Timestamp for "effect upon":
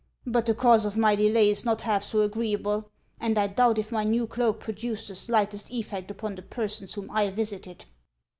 5.71-6.33